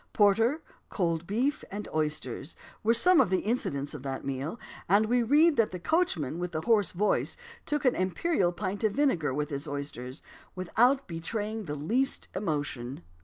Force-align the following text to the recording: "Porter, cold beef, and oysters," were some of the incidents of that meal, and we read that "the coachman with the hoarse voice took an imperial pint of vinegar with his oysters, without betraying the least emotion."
"Porter, 0.13 0.63
cold 0.89 1.27
beef, 1.27 1.63
and 1.69 1.87
oysters," 1.93 2.55
were 2.81 2.91
some 2.95 3.21
of 3.21 3.29
the 3.29 3.41
incidents 3.41 3.93
of 3.93 4.01
that 4.01 4.25
meal, 4.25 4.59
and 4.89 5.05
we 5.05 5.21
read 5.21 5.57
that 5.57 5.69
"the 5.69 5.77
coachman 5.79 6.39
with 6.39 6.53
the 6.53 6.61
hoarse 6.61 6.91
voice 6.91 7.37
took 7.67 7.85
an 7.85 7.93
imperial 7.93 8.51
pint 8.51 8.83
of 8.83 8.93
vinegar 8.93 9.31
with 9.31 9.51
his 9.51 9.67
oysters, 9.67 10.23
without 10.55 11.05
betraying 11.07 11.65
the 11.65 11.75
least 11.75 12.29
emotion." 12.35 13.03